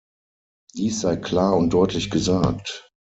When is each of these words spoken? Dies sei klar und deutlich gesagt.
Dies 0.73 0.99
sei 1.01 1.15
klar 1.17 1.55
und 1.55 1.73
deutlich 1.73 2.09
gesagt. 2.09 2.89